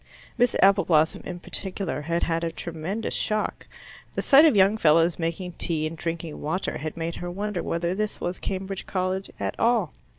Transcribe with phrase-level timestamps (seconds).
[0.35, 3.67] Miss Appleblossom in particular had had a tremendous shock.
[4.15, 7.93] The sight of young fellows making tea and drinking water had made her wonder whether
[7.93, 9.93] this was Cambridge College at all.